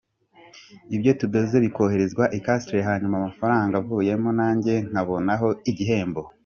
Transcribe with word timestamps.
ibyo 0.95 1.11
tudoze 1.19 1.55
bikoherezwa 1.65 2.23
i 2.37 2.39
Castre 2.45 2.77
hanyuma 2.89 3.15
amafaranga 3.17 3.73
avuyemo 3.81 4.29
nanjye 4.39 4.73
nkabonaho 4.89 5.47
igihembo 5.71 6.21